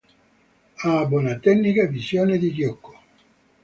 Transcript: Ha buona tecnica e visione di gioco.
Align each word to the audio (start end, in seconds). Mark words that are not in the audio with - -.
Ha 0.77 1.05
buona 1.05 1.37
tecnica 1.37 1.83
e 1.83 1.87
visione 1.87 2.39
di 2.39 2.51
gioco. 2.51 2.99